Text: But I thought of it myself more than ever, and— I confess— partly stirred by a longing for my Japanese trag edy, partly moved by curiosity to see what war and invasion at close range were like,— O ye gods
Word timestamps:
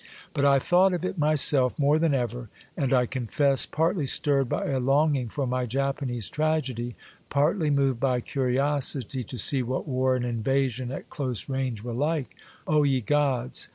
But 0.33 0.45
I 0.45 0.57
thought 0.57 0.93
of 0.93 1.05
it 1.05 1.19
myself 1.19 1.77
more 1.77 1.99
than 1.99 2.15
ever, 2.15 2.49
and— 2.75 2.91
I 2.91 3.05
confess— 3.05 3.67
partly 3.67 4.07
stirred 4.07 4.49
by 4.49 4.65
a 4.65 4.79
longing 4.79 5.29
for 5.29 5.45
my 5.45 5.67
Japanese 5.67 6.27
trag 6.27 6.71
edy, 6.71 6.95
partly 7.29 7.69
moved 7.69 7.99
by 7.99 8.19
curiosity 8.19 9.23
to 9.23 9.37
see 9.37 9.61
what 9.61 9.87
war 9.87 10.15
and 10.15 10.25
invasion 10.25 10.91
at 10.91 11.11
close 11.11 11.47
range 11.47 11.83
were 11.83 11.93
like,— 11.93 12.35
O 12.67 12.81
ye 12.81 12.99
gods 13.01 13.69